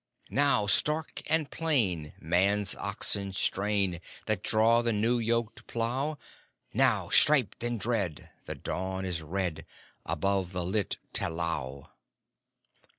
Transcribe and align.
Now, 0.31 0.65
stark 0.65 1.21
and 1.27 1.51
plain, 1.51 2.13
Man's 2.19 2.75
oxen 2.75 3.33
strain, 3.33 4.01
That 4.25 4.41
draw 4.41 4.81
the 4.81 4.91
new 4.91 5.19
yoked 5.19 5.67
plow; 5.67 6.17
Now, 6.73 7.09
stripped 7.09 7.63
and 7.63 7.79
dread, 7.79 8.31
the 8.45 8.55
dawn 8.55 9.05
is 9.05 9.21
red 9.21 9.63
Above 10.03 10.53
the 10.53 10.65
lit 10.65 10.97
talao. 11.13 11.87